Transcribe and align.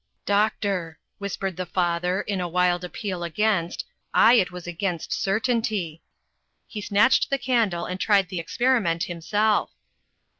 "Doctor!" 0.25 0.97
whispered 1.19 1.57
the 1.57 1.65
father, 1.67 2.21
in 2.21 2.41
a 2.41 2.47
wild 2.47 2.83
appeal 2.83 3.23
against 3.23 3.85
ay, 4.15 4.33
it 4.33 4.49
was 4.51 4.65
against 4.65 5.13
certainty. 5.13 6.01
He 6.65 6.81
snatched 6.81 7.29
the 7.29 7.37
candle, 7.37 7.85
and 7.85 7.99
tried 7.99 8.29
the 8.29 8.39
experiment 8.39 9.03
himself. 9.03 9.69